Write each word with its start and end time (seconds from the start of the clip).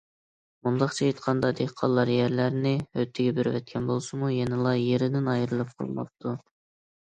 مۇنداقچە 0.67 1.03
ئېيتقاندا، 1.07 1.51
دېھقانلار 1.59 2.11
يەرلىرىنى 2.13 2.71
ھۆددە 3.01 3.27
بېرىۋەتكەن 3.41 3.87
بولسىمۇ 3.91 4.31
يەنىلا 4.39 4.73
يېرىدىن 4.79 5.31
ئايرىلىپ 5.35 5.77
قالماپتۇ. 5.77 6.35